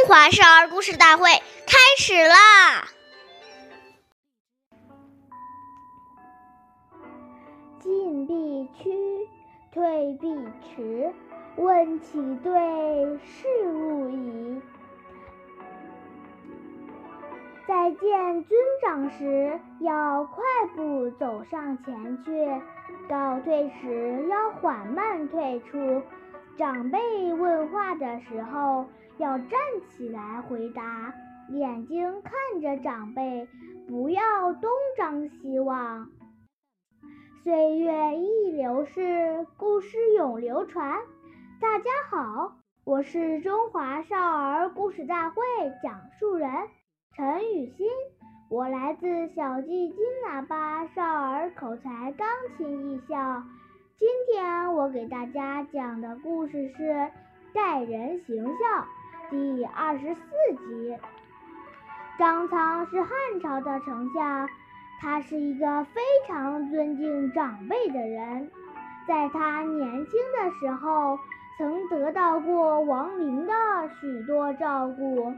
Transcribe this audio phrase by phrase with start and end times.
[0.00, 1.24] 中华少儿故事大会
[1.66, 2.88] 开始啦！
[7.80, 8.90] 进必趋，
[9.70, 10.34] 退必
[10.64, 11.12] 迟，
[11.56, 12.50] 问其对，
[13.18, 14.62] 是勿疑。
[17.68, 20.42] 在见尊长时，要快
[20.74, 22.32] 步走上前去；
[23.06, 26.02] 告退时，要缓慢退出。
[26.56, 26.98] 长辈
[27.34, 28.86] 问话的时候，
[29.18, 29.50] 要站
[29.88, 31.14] 起来回答，
[31.50, 33.48] 眼睛看着长辈，
[33.88, 36.10] 不要东张西望。
[37.42, 40.98] 岁月易流逝，故事永流传。
[41.60, 45.42] 大家好，我是中华少儿故事大会
[45.82, 46.50] 讲述人
[47.16, 47.86] 陈雨欣，
[48.50, 52.28] 我来自小季金喇叭少儿口才钢
[52.58, 53.42] 琴艺校。
[54.00, 56.82] 今天我给大家讲的故事是
[57.52, 58.48] 《待人行孝》
[59.30, 60.96] 第二十四集。
[62.18, 63.10] 张苍是汉
[63.42, 64.48] 朝的丞相，
[65.02, 68.50] 他是一个非常尊敬长辈的人。
[69.06, 71.18] 在他年轻的时候，
[71.58, 73.52] 曾得到过王陵的
[74.00, 75.30] 许多照顾。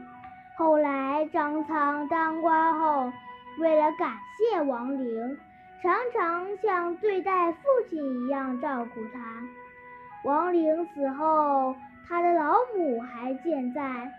[0.57, 3.11] 后来张苍当官后，
[3.59, 5.37] 为了感谢王陵。
[5.83, 9.19] 常常像对待父亲一样照顾他。
[10.23, 11.75] 王陵死后，
[12.07, 14.09] 他的老母还健在。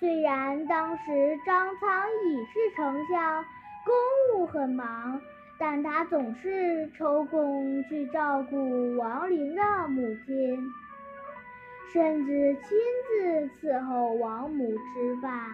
[0.00, 3.44] 虽然当时张苍已是丞相，
[3.84, 5.20] 公务很忙，
[5.60, 10.60] 但他总是抽空去照顾王陵的母亲，
[11.92, 12.76] 甚至亲
[13.06, 15.52] 自伺候王母吃饭。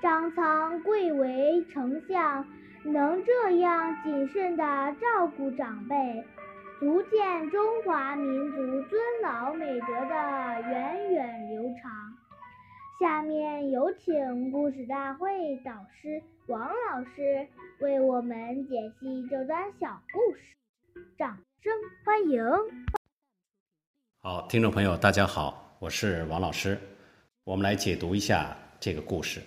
[0.00, 2.46] 张苍贵为丞相。
[2.84, 6.24] 能这样谨慎地照顾长辈，
[6.80, 8.56] 足见中华民族
[8.88, 11.92] 尊老美德的源远流长。
[13.00, 17.46] 下面有请故事大会导师王老师
[17.80, 21.72] 为我们解析这段小故事，掌声
[22.04, 22.44] 欢迎！
[24.20, 26.76] 好，听众朋友，大家好，我是王老师，
[27.44, 29.40] 我们来解读一下这个故事。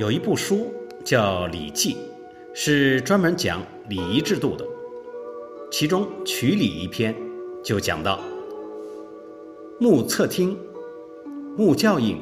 [0.00, 0.72] 有一部书
[1.04, 1.92] 叫《礼记》，
[2.54, 4.64] 是专门讲礼仪制度的。
[5.70, 7.14] 其中《曲礼》一篇
[7.62, 8.18] 就讲到：
[9.78, 10.56] 目侧听，
[11.54, 12.18] 目教应，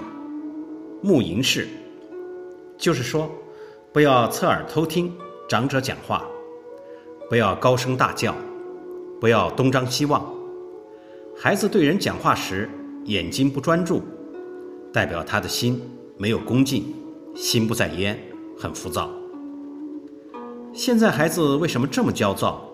[1.02, 1.68] 目迎视。
[2.76, 3.30] 就是说，
[3.92, 5.12] 不要侧耳偷听
[5.48, 6.28] 长者讲话，
[7.28, 8.34] 不要高声大叫，
[9.20, 10.28] 不要东张西望。
[11.36, 12.68] 孩子对人讲话时
[13.04, 14.02] 眼睛不专注，
[14.92, 15.80] 代表他的心
[16.16, 16.92] 没有恭敬。
[17.34, 18.18] 心不在焉，
[18.58, 19.10] 很浮躁。
[20.72, 22.64] 现在孩子为什么这么焦躁？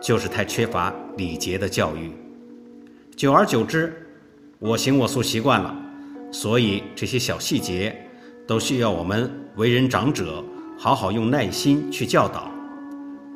[0.00, 2.12] 就是太缺乏礼节的教育。
[3.16, 3.92] 久而久之，
[4.58, 5.74] 我行我素习惯了，
[6.30, 7.96] 所以这些小细节
[8.46, 10.44] 都需要我们为人长者
[10.78, 12.50] 好好用耐心去教导，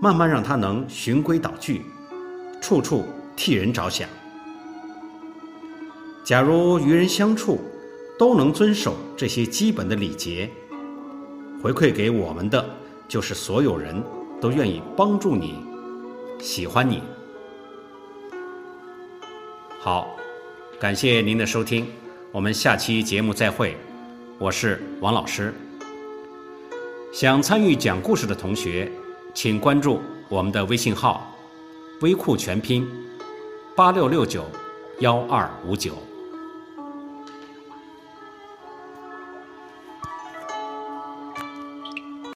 [0.00, 1.82] 慢慢让他能循规蹈矩，
[2.60, 4.08] 处处替人着想。
[6.22, 7.58] 假如与人相处，
[8.22, 10.48] 都能遵守这些基本的礼节，
[11.60, 12.64] 回馈给我们的
[13.08, 14.00] 就是所有人
[14.40, 15.56] 都愿意帮助你、
[16.38, 17.02] 喜欢你。
[19.80, 20.14] 好，
[20.78, 21.84] 感谢您的收听，
[22.30, 23.76] 我们下期节目再会。
[24.38, 25.52] 我是王老师。
[27.12, 28.88] 想参与讲故事的同学，
[29.34, 31.28] 请关注我们的微信号
[32.02, 32.88] “微库全拼
[33.74, 34.44] 八六六九
[35.00, 35.96] 幺二五九”。